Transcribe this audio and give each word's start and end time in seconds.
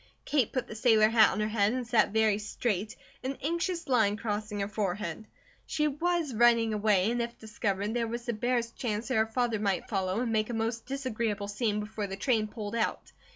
Kate 0.25 0.51
put 0.51 0.65
the 0.65 0.73
sailor 0.73 1.09
hat 1.09 1.29
on 1.29 1.39
her 1.41 1.47
head, 1.47 1.73
and 1.73 1.85
sat 1.87 2.09
very 2.09 2.39
straight, 2.39 2.95
an 3.23 3.37
anxious 3.43 3.87
line 3.87 4.17
crossing 4.17 4.59
her 4.59 4.67
forehead. 4.67 5.27
She 5.67 5.87
was 5.87 6.33
running 6.33 6.73
away, 6.73 7.11
and 7.11 7.21
if 7.21 7.37
discovered, 7.37 7.93
there 7.93 8.07
was 8.07 8.25
the 8.25 8.33
barest 8.33 8.75
chance 8.75 9.09
that 9.09 9.15
her 9.15 9.27
father 9.27 9.59
might 9.59 9.89
follow, 9.89 10.21
and 10.21 10.31
make 10.33 10.49
a 10.49 10.55
most 10.55 10.87
disagreeable 10.87 11.47
scene, 11.47 11.79
before 11.79 12.07
the 12.07 12.17
train 12.17 12.47
pulled 12.47 12.73
out. 12.73 13.11